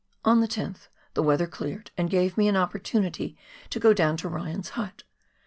On 0.25 0.41
the 0.41 0.47
10th 0.47 0.87
the 1.13 1.21
weather 1.21 1.45
cleared 1.45 1.91
and 1.95 2.09
gave 2.09 2.35
me 2.35 2.47
an 2.47 2.55
opportunity 2.57 3.37
to 3.69 3.79
go 3.79 3.93
down 3.93 4.17
to 4.17 4.35
E 4.35 4.45
yan's 4.49 4.69
hut. 4.69 5.03